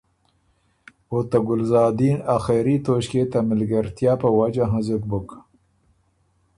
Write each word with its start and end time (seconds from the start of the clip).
او 1.11 1.17
ته 1.29 1.37
ګلزادین 1.47 2.17
آخېري 2.37 2.75
توݭکيې 2.85 3.23
ته 3.31 3.39
مِلګېرتیا 3.47 4.13
په 4.21 4.27
وجه 4.39 4.63
هنزُک 4.71 5.03
بُک، 5.09 5.27